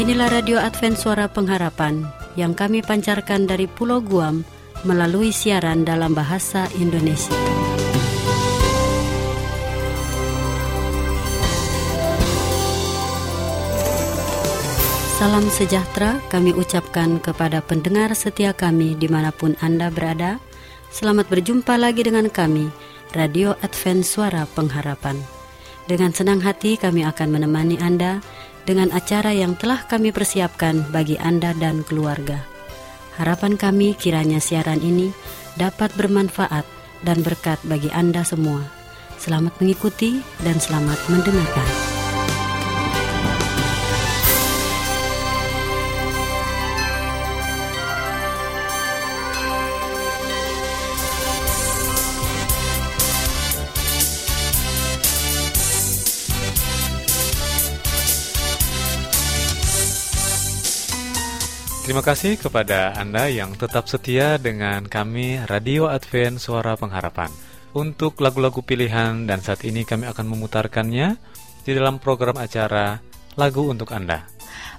[0.00, 4.48] Inilah Radio Advent Suara Pengharapan yang kami pancarkan dari Pulau Guam
[4.88, 7.36] melalui siaran dalam bahasa Indonesia.
[15.20, 20.40] Salam sejahtera kami ucapkan kepada pendengar setia kami di mana pun Anda berada.
[20.88, 22.72] Selamat berjumpa lagi dengan kami,
[23.12, 25.20] Radio Advent Suara Pengharapan.
[25.84, 28.24] Dengan senang hati kami akan menemani Anda
[28.64, 32.42] dengan acara yang telah kami persiapkan bagi Anda dan keluarga.
[33.20, 35.12] Harapan kami kiranya siaran ini
[35.58, 36.64] dapat bermanfaat
[37.04, 38.64] dan berkat bagi Anda semua.
[39.20, 41.89] Selamat mengikuti dan selamat mendengarkan.
[61.90, 67.26] Terima kasih kepada Anda yang tetap setia dengan kami Radio Advent Suara Pengharapan.
[67.74, 71.18] Untuk lagu-lagu pilihan dan saat ini kami akan memutarkannya
[71.66, 73.02] di dalam program acara
[73.34, 74.22] Lagu untuk Anda.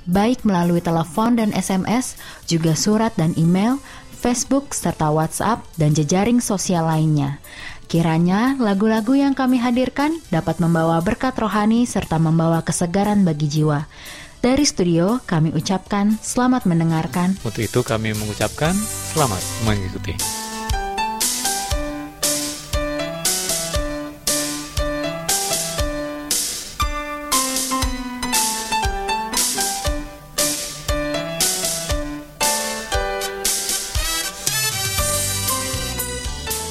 [0.07, 2.15] Baik melalui telepon dan SMS,
[2.47, 3.83] juga surat dan email,
[4.15, 7.43] Facebook, serta WhatsApp, dan jejaring sosial lainnya.
[7.91, 13.83] Kiranya lagu-lagu yang kami hadirkan dapat membawa berkat rohani serta membawa kesegaran bagi jiwa.
[14.41, 17.37] Dari studio kami ucapkan selamat mendengarkan.
[17.45, 18.73] Untuk itu kami mengucapkan
[19.13, 19.37] selamat
[19.69, 20.17] mengikuti.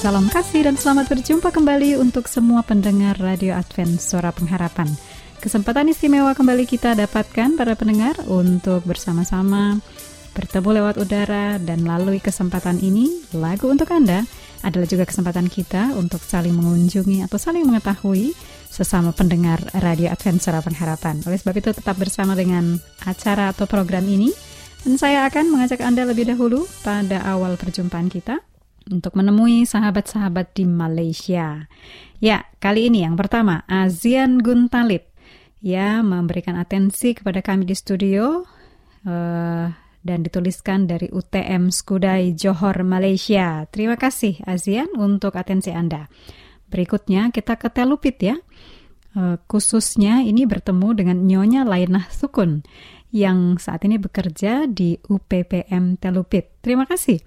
[0.02, 4.90] Salam kasih dan selamat berjumpa kembali untuk semua pendengar Radio Advent Suara Pengharapan.
[5.40, 9.80] Kesempatan istimewa kembali kita dapatkan para pendengar untuk bersama-sama
[10.36, 14.28] bertemu lewat udara dan melalui kesempatan ini lagu untuk Anda
[14.60, 18.36] adalah juga kesempatan kita untuk saling mengunjungi atau saling mengetahui
[18.68, 21.24] sesama pendengar Radio Advent Suara Pengharapan.
[21.24, 22.76] Oleh sebab itu tetap bersama dengan
[23.08, 24.28] acara atau program ini
[24.84, 28.44] dan saya akan mengajak Anda lebih dahulu pada awal perjumpaan kita
[28.92, 31.64] untuk menemui sahabat-sahabat di Malaysia.
[32.20, 35.09] Ya, kali ini yang pertama, Azian Guntalip
[35.60, 38.44] ya memberikan atensi kepada kami di studio
[39.04, 39.66] uh,
[40.00, 43.68] dan dituliskan dari UTM Skudai Johor Malaysia.
[43.68, 46.08] Terima kasih Azian untuk atensi Anda.
[46.72, 48.36] Berikutnya kita ke Telupit ya.
[49.10, 52.62] Uh, khususnya ini bertemu dengan Nyonya Lainah Sukun
[53.10, 56.62] yang saat ini bekerja di UPPM Telupit.
[56.62, 57.18] Terima kasih.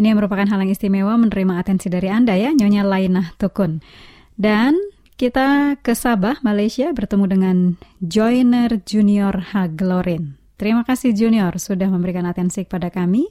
[0.00, 3.84] Ini merupakan hal yang istimewa menerima atensi dari Anda ya, Nyonya Lainah Tukun.
[4.32, 4.80] Dan
[5.20, 7.56] kita ke Sabah, Malaysia bertemu dengan
[8.00, 10.40] Joiner Junior Haglorin.
[10.56, 13.28] Terima kasih Junior sudah memberikan atensi kepada kami.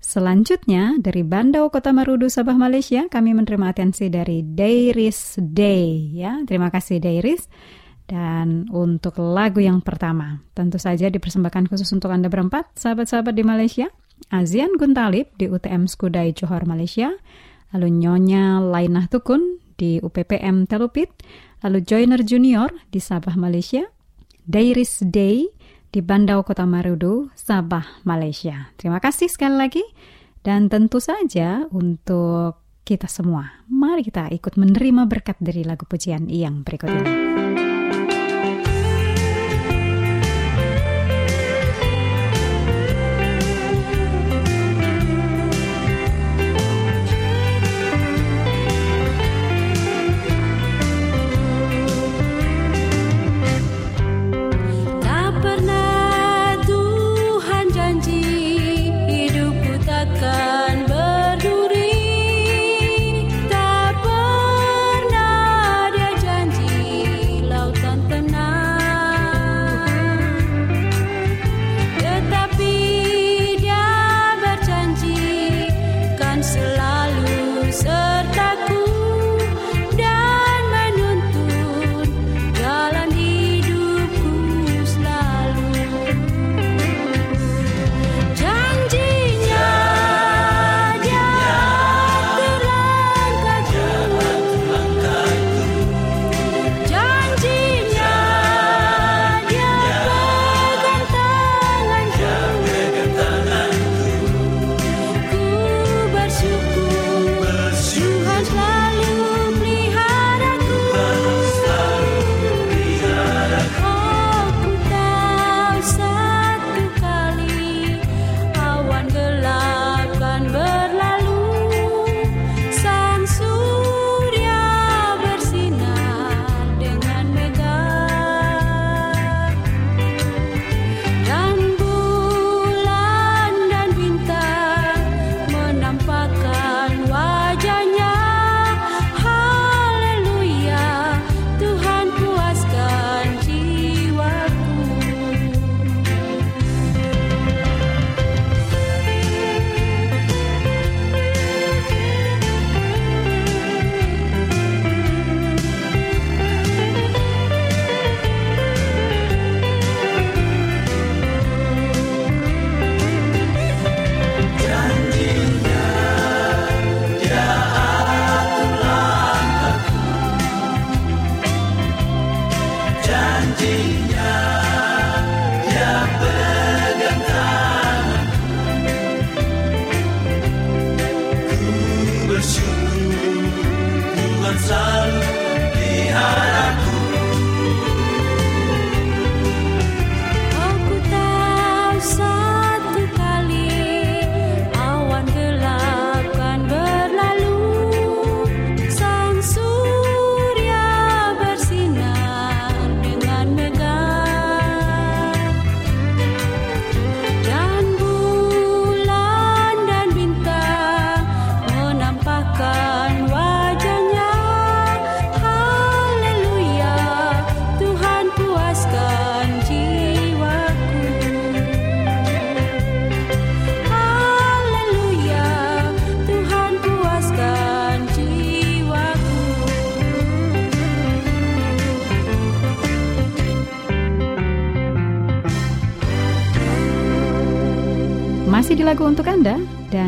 [0.00, 6.40] Selanjutnya dari Bandau Kota Marudu Sabah Malaysia kami menerima atensi dari Dairis Day ya.
[6.48, 7.52] Terima kasih Dairis.
[8.08, 13.92] Dan untuk lagu yang pertama, tentu saja dipersembahkan khusus untuk Anda berempat, sahabat-sahabat di Malaysia.
[14.32, 17.12] Azian Guntalip di UTM Skudai Johor Malaysia,
[17.76, 21.08] lalu Nyonya Lainah Tukun di UPPM Telupit,
[21.64, 23.88] lalu Joiner Junior di Sabah, Malaysia,
[24.44, 25.48] Dairis Day
[25.88, 28.68] di Bandau Kota Marudu, Sabah, Malaysia.
[28.76, 29.84] Terima kasih sekali lagi.
[30.40, 36.64] Dan tentu saja untuk kita semua, mari kita ikut menerima berkat dari lagu pujian yang
[36.64, 37.49] berikut ini.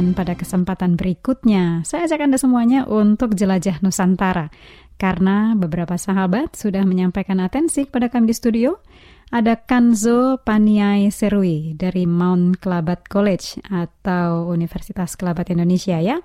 [0.02, 4.50] Dan pada kesempatan berikutnya saya ajak Anda semuanya untuk jelajah Nusantara.
[4.99, 8.82] Karena beberapa sahabat sudah menyampaikan atensi kepada kami di studio.
[9.31, 16.19] Ada Kanzo Paniai Serui dari Mount Kelabat College atau Universitas Kelabat Indonesia ya.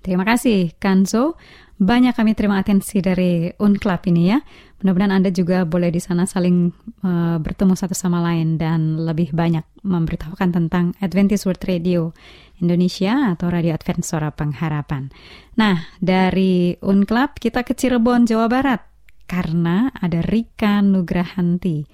[0.00, 1.36] Terima kasih Kanzo
[1.78, 4.42] banyak kami terima atensi dari Unclub ini ya.
[4.82, 6.74] Mudah-mudahan Anda juga boleh di sana saling
[7.06, 12.10] uh, bertemu satu sama lain dan lebih banyak memberitahukan tentang Adventist World Radio
[12.58, 15.10] Indonesia atau Radio Advent Suara Pengharapan.
[15.58, 18.82] Nah, dari Unclub kita ke Cirebon, Jawa Barat
[19.28, 21.84] karena ada Rika Nugrahanti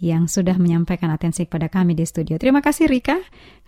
[0.00, 2.40] yang sudah menyampaikan atensi kepada kami di studio.
[2.40, 3.20] Terima kasih Rika.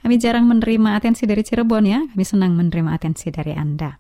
[0.03, 2.01] Kami jarang menerima atensi dari Cirebon ya.
[2.09, 3.95] Kami senang menerima atensi dari Anda.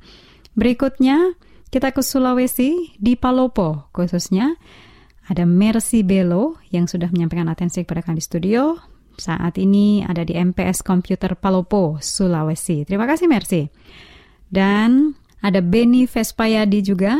[0.56, 1.36] Berikutnya,
[1.72, 4.56] kita ke Sulawesi, di Palopo khususnya.
[5.22, 8.74] Ada Mercy Belo yang sudah menyampaikan atensi kepada kami di studio.
[9.16, 12.84] Saat ini ada di MPS Komputer Palopo, Sulawesi.
[12.88, 13.68] Terima kasih Mercy.
[14.52, 17.16] Dan ada Benny Vespayadi juga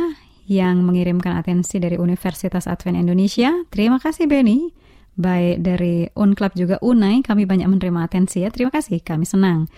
[0.46, 3.50] yang mengirimkan atensi dari Universitas Advent Indonesia.
[3.72, 4.70] Terima kasih Benny.
[5.12, 8.48] Baik dari Unclub juga Unai, kami banyak menerima atensi ya.
[8.48, 9.68] Terima kasih, kami senang.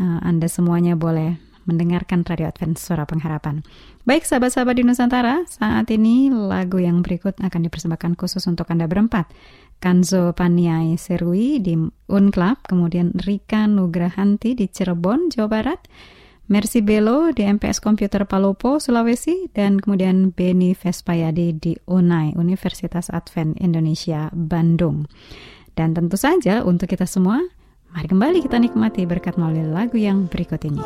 [0.00, 1.36] Uh, Anda semuanya boleh
[1.68, 3.60] mendengarkan Radio Advent Suara Pengharapan.
[4.08, 9.28] Baik sahabat-sahabat di Nusantara, saat ini lagu yang berikut akan dipersembahkan khusus untuk Anda berempat.
[9.78, 11.78] Kanzo Paniai Serui di
[12.10, 15.86] Unclub, kemudian Rika Nugrahanti di Cirebon, Jawa Barat,
[16.50, 23.54] Mercy Belo di MPS Komputer Palopo, Sulawesi, dan kemudian Beni Vespayadi di UNAI, Universitas Advent
[23.62, 25.06] Indonesia, Bandung.
[25.78, 27.38] Dan tentu saja untuk kita semua,
[27.88, 30.76] Mari kembali kita nikmati berkat melalui lagu yang berikut ini.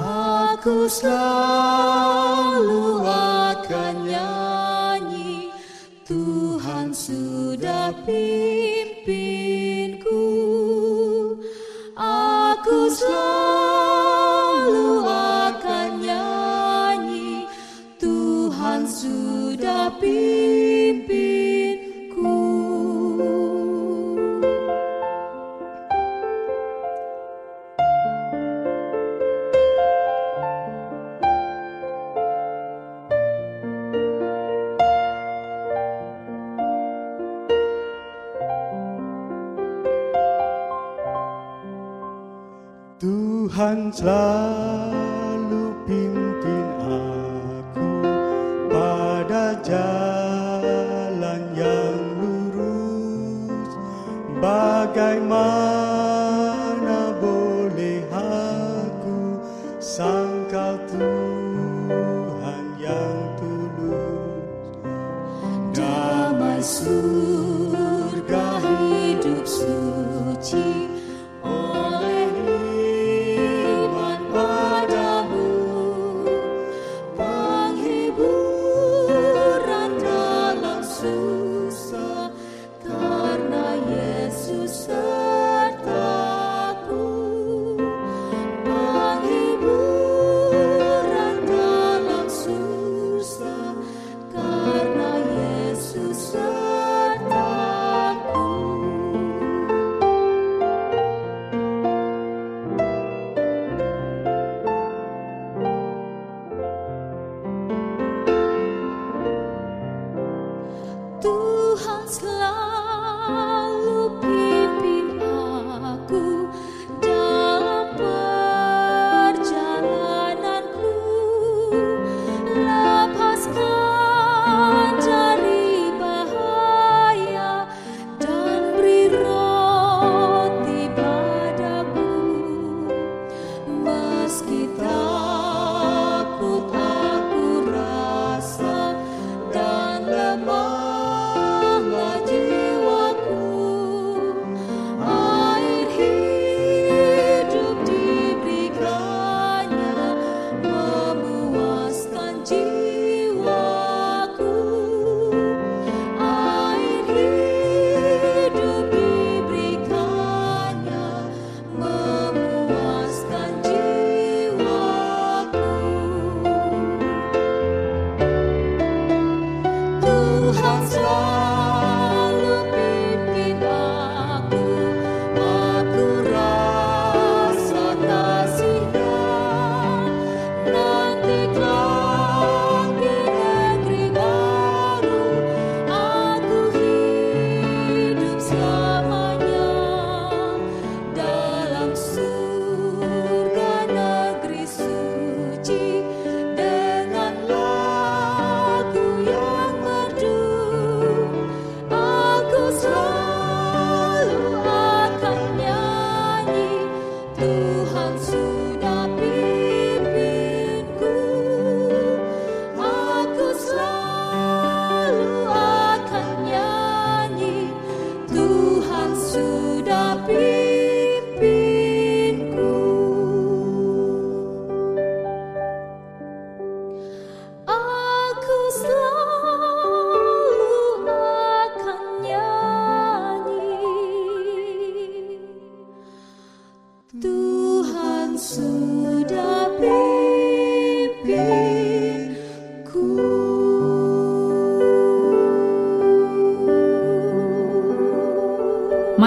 [0.54, 5.50] Aku selalu akan nyanyi,
[6.06, 8.61] Tuhan sudah pimpinku.
[12.92, 13.41] Aku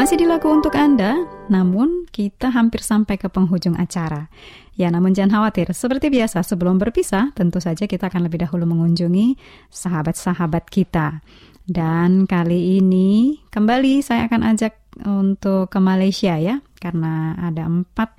[0.06, 1.18] Masih di lagu untuk Anda,
[1.50, 4.30] namun kita hampir sampai ke penghujung acara.
[4.78, 5.74] Ya, namun jangan khawatir.
[5.74, 9.34] Seperti biasa, sebelum berpisah, tentu saja kita akan lebih dahulu mengunjungi
[9.74, 11.26] sahabat-sahabat kita.
[11.66, 14.78] Dan kali ini kembali saya akan ajak
[15.10, 18.14] untuk ke Malaysia ya, karena ada empat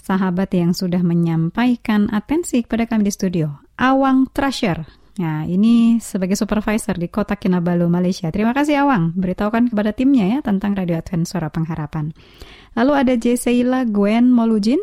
[0.00, 3.60] sahabat yang sudah menyampaikan atensi kepada kami di studio.
[3.76, 4.88] Awang Treasure.
[5.16, 8.28] Nah, ini sebagai supervisor di Kota Kinabalu, Malaysia.
[8.28, 12.12] Terima kasih Awang, beritahukan kepada timnya ya tentang Radio Advent Suara Pengharapan.
[12.76, 13.40] Lalu ada J.
[13.40, 14.80] Seila Gwen Molujin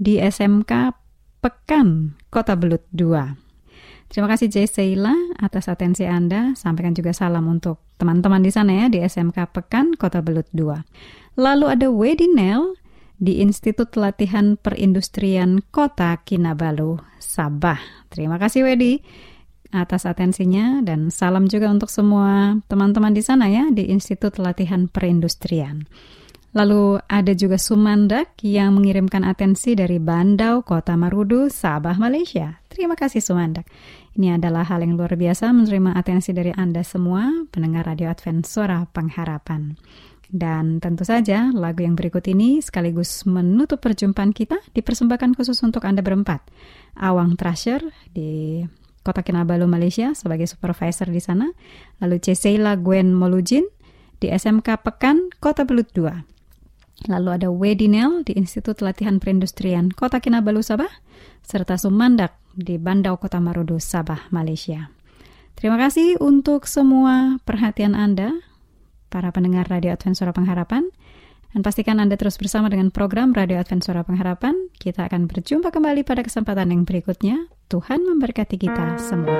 [0.00, 0.96] di SMK
[1.44, 4.08] Pekan, Kota Belut 2.
[4.08, 4.64] Terima kasih J.
[4.64, 6.56] Seila atas atensi Anda.
[6.56, 11.36] Sampaikan juga salam untuk teman-teman di sana ya di SMK Pekan, Kota Belut 2.
[11.36, 12.72] Lalu ada Wedi Nel
[13.20, 18.08] di Institut Latihan Perindustrian Kota Kinabalu, Sabah.
[18.08, 19.04] Terima kasih Wedi
[19.72, 25.84] atas atensinya dan salam juga untuk semua teman-teman di sana ya di Institut Latihan Perindustrian.
[26.56, 32.64] Lalu ada juga Sumandak yang mengirimkan atensi dari Bandau, Kota Marudu, Sabah, Malaysia.
[32.72, 33.68] Terima kasih Sumandak.
[34.16, 38.88] Ini adalah hal yang luar biasa menerima atensi dari Anda semua, pendengar Radio Advent Suara
[38.88, 39.76] Pengharapan.
[40.28, 46.04] Dan tentu saja lagu yang berikut ini sekaligus menutup perjumpaan kita dipersembahkan khusus untuk Anda
[46.04, 46.44] berempat.
[47.00, 47.80] Awang Trasher
[48.12, 48.60] di
[49.08, 51.48] Kota Kinabalu, Malaysia sebagai supervisor di sana.
[52.04, 53.64] Lalu Ceseila Gwen Molujin
[54.20, 57.08] di SMK Pekan, Kota Belut 2.
[57.08, 60.92] Lalu ada Wedinel di Institut Latihan Perindustrian Kota Kinabalu, Sabah.
[61.40, 64.92] Serta Sumandak di Bandau, Kota Marudu, Sabah, Malaysia.
[65.56, 68.36] Terima kasih untuk semua perhatian Anda,
[69.08, 70.92] para pendengar Radio Advent Suara Pengharapan.
[71.48, 74.68] Dan pastikan Anda terus bersama dengan program Radio Advent Suara Pengharapan.
[74.76, 77.48] Kita akan berjumpa kembali pada kesempatan yang berikutnya.
[77.72, 79.32] Tuhan memberkati kita semua.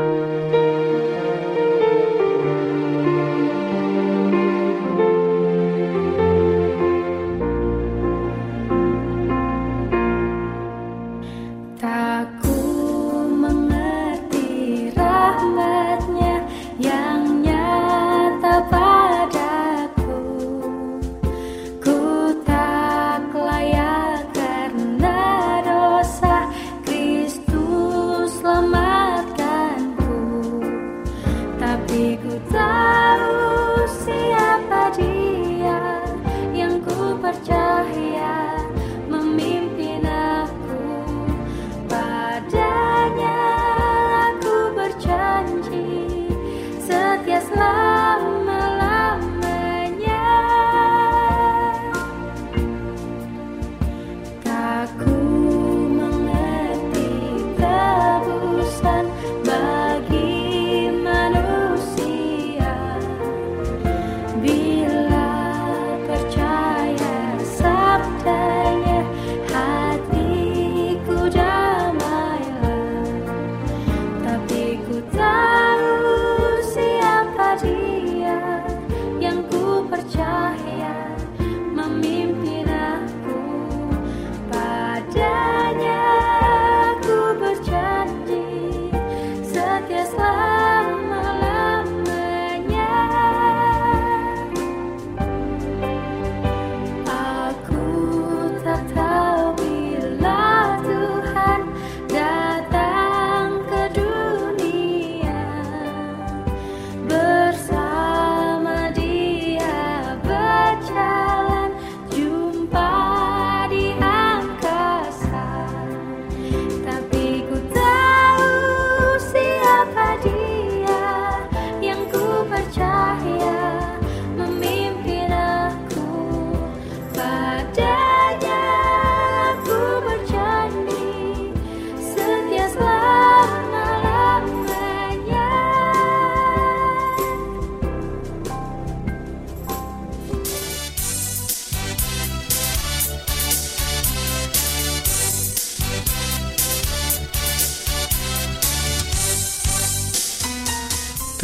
[31.98, 34.37] Tapi ku tahu siapa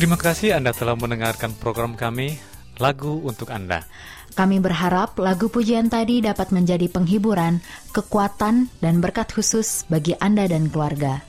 [0.04, 2.36] Terima kasih Anda telah mendengarkan program kami
[2.76, 3.88] lagu untuk Anda.
[4.36, 10.68] Kami berharap lagu pujian tadi dapat menjadi penghiburan, kekuatan, dan berkat khusus bagi Anda dan
[10.68, 11.24] keluarga.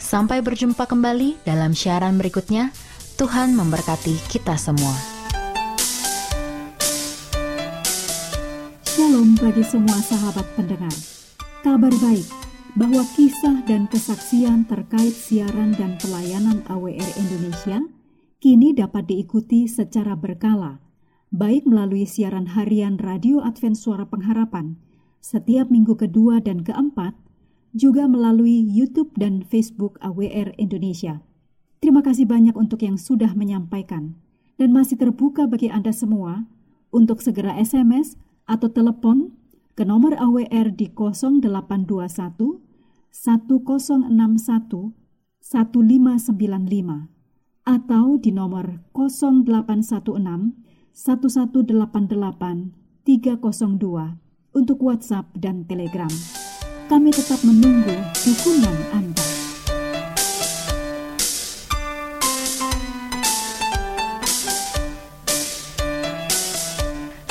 [0.00, 2.72] Sampai berjumpa kembali dalam siaran berikutnya.
[3.20, 4.96] Tuhan memberkati kita semua.
[8.88, 10.96] Shalom bagi semua sahabat pendengar.
[11.60, 12.24] Kabar baik
[12.72, 17.84] bahwa kisah dan kesaksian terkait siaran dan pelayanan AWR Indonesia
[18.44, 20.76] kini dapat diikuti secara berkala,
[21.32, 24.76] baik melalui siaran harian Radio Advent Suara Pengharapan
[25.24, 27.16] setiap minggu kedua dan keempat,
[27.72, 31.24] juga melalui YouTube dan Facebook AWR Indonesia.
[31.80, 34.12] Terima kasih banyak untuk yang sudah menyampaikan
[34.60, 36.44] dan masih terbuka bagi Anda semua
[36.92, 39.32] untuk segera SMS atau telepon
[39.72, 42.60] ke nomor AWR di 0821
[43.08, 44.92] 1061
[45.40, 47.13] 1595
[47.64, 50.52] atau di nomor 0816
[50.94, 52.70] 1188
[53.04, 54.16] 302
[54.54, 56.12] untuk WhatsApp dan Telegram.
[56.86, 59.24] Kami tetap menunggu dukungan Anda.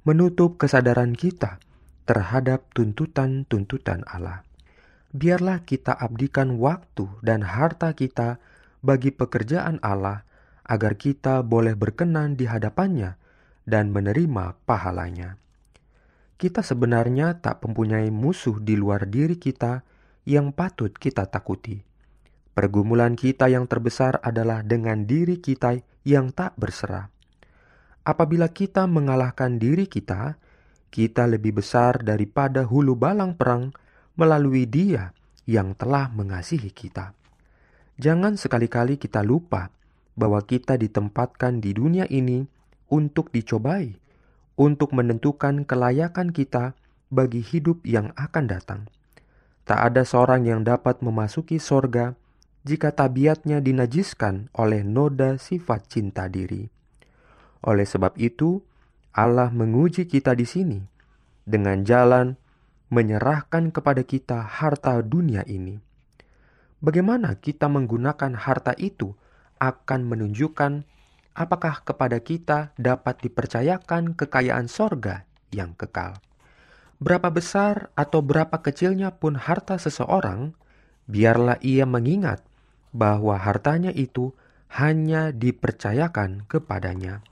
[0.09, 1.61] menutup kesadaran kita
[2.09, 4.41] terhadap tuntutan-tuntutan Allah.
[5.13, 8.41] Biarlah kita abdikan waktu dan harta kita
[8.81, 10.25] bagi pekerjaan Allah
[10.65, 13.18] agar kita boleh berkenan di hadapannya
[13.69, 15.37] dan menerima pahalanya.
[16.41, 19.85] Kita sebenarnya tak mempunyai musuh di luar diri kita
[20.25, 21.85] yang patut kita takuti.
[22.57, 25.77] Pergumulan kita yang terbesar adalah dengan diri kita
[26.09, 27.13] yang tak berserah.
[28.09, 30.41] Apabila kita mengalahkan diri kita,
[30.89, 33.77] kita lebih besar daripada hulu balang perang
[34.17, 35.13] melalui Dia
[35.45, 37.13] yang telah mengasihi kita.
[38.01, 39.69] Jangan sekali-kali kita lupa
[40.17, 42.47] bahwa kita ditempatkan di dunia ini
[42.89, 43.97] untuk dicobai,
[44.59, 46.75] untuk menentukan kelayakan kita
[47.09, 48.81] bagi hidup yang akan datang.
[49.69, 52.17] Tak ada seorang yang dapat memasuki sorga
[52.65, 56.69] jika tabiatnya dinajiskan oleh noda sifat cinta diri.
[57.65, 58.65] Oleh sebab itu,
[59.13, 60.81] Allah menguji kita di sini
[61.49, 62.37] dengan jalan
[62.89, 65.81] menyerahkan kepada kita harta dunia ini.
[66.79, 69.13] Bagaimana kita menggunakan harta itu
[69.59, 70.87] akan menunjukkan
[71.39, 75.23] apakah kepada kita dapat dipercayakan kekayaan sorga
[75.55, 76.19] yang kekal.
[76.99, 80.59] Berapa besar atau berapa kecilnya pun harta seseorang,
[81.07, 82.43] biarlah ia mengingat
[82.91, 84.35] bahwa hartanya itu
[84.75, 87.23] hanya dipercayakan kepadanya.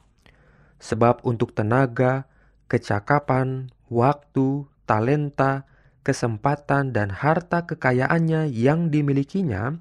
[0.78, 2.30] Sebab untuk tenaga,
[2.70, 5.66] kecakapan, waktu, talenta,
[6.06, 9.76] kesempatan, dan harta kekayaannya yang dimilikinya,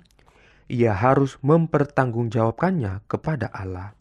[0.66, 3.95] ia harus mempertanggungjawabkannya kepada Allah.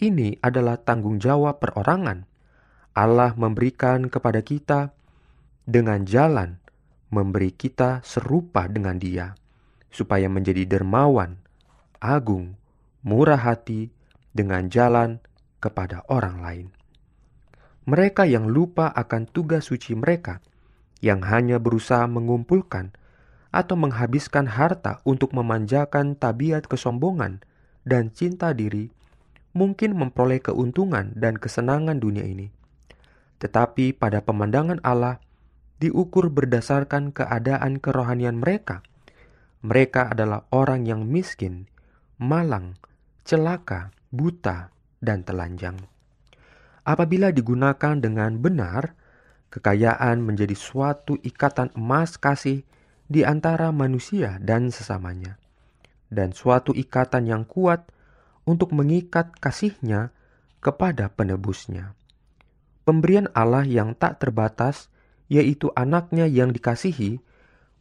[0.00, 2.24] Ini adalah tanggung jawab perorangan.
[2.96, 4.96] Allah memberikan kepada kita
[5.68, 6.56] dengan jalan
[7.12, 9.36] memberi kita serupa dengan Dia,
[9.92, 11.36] supaya menjadi dermawan,
[12.00, 12.56] agung,
[13.04, 13.92] murah hati
[14.32, 15.20] dengan jalan
[15.60, 16.66] kepada orang lain.
[17.84, 20.40] Mereka yang lupa akan tugas suci mereka,
[21.04, 22.96] yang hanya berusaha mengumpulkan
[23.52, 27.44] atau menghabiskan harta untuk memanjakan tabiat kesombongan
[27.82, 28.94] dan cinta diri,
[29.52, 32.50] mungkin memperoleh keuntungan dan kesenangan dunia ini.
[33.40, 35.18] Tetapi pada pemandangan Allah,
[35.80, 38.84] diukur berdasarkan keadaan kerohanian mereka.
[39.64, 41.68] Mereka adalah orang yang miskin,
[42.20, 42.76] malang,
[43.24, 45.76] celaka, buta, dan telanjang.
[46.84, 48.96] Apabila digunakan dengan benar,
[49.52, 52.64] kekayaan menjadi suatu ikatan emas kasih
[53.10, 55.36] di antara manusia dan sesamanya,
[56.08, 57.84] dan suatu ikatan yang kuat
[58.48, 60.14] untuk mengikat kasihnya
[60.60, 61.96] kepada penebusnya.
[62.84, 64.88] Pemberian Allah yang tak terbatas,
[65.30, 67.20] yaitu anaknya yang dikasihi,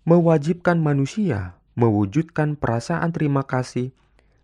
[0.05, 3.95] mewajibkan manusia mewujudkan perasaan terima kasih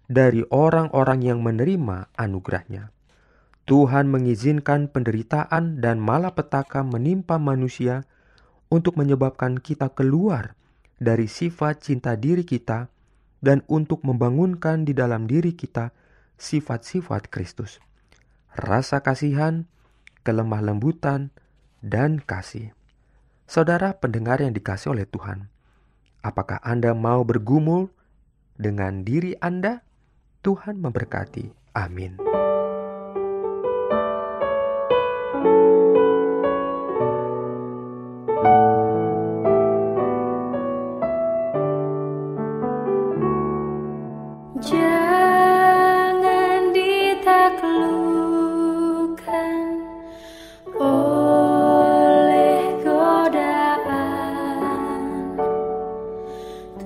[0.08, 2.96] dari orang-orang yang menerima anugerahnya.
[3.68, 8.08] Tuhan mengizinkan penderitaan dan malapetaka menimpa manusia
[8.72, 10.56] untuk menyebabkan kita keluar
[11.02, 12.88] dari sifat cinta diri kita
[13.44, 15.92] dan untuk membangunkan di dalam diri kita
[16.38, 17.84] sifat-sifat Kristus.
[18.56, 19.68] Rasa kasihan,
[20.24, 21.32] kelemah lembutan,
[21.84, 22.72] dan kasih.
[23.46, 25.52] Saudara pendengar yang dikasih oleh Tuhan,
[26.26, 27.94] apakah Anda mau bergumul
[28.58, 29.86] dengan diri Anda?
[30.42, 31.74] Tuhan memberkati.
[31.74, 32.45] Amin.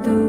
[0.03, 0.28] do